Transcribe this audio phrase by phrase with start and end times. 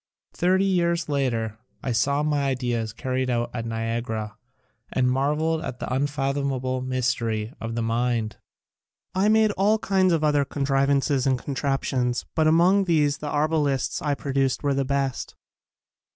[0.33, 4.35] Thirty years later I saw my ideas carried out at Niagara
[4.91, 8.37] and marveled at the un fathomable mystery of the mind.
[9.13, 14.01] I made all kinds of other contrivances and contraptions but among these the ar balists
[14.03, 15.35] I produced were the best.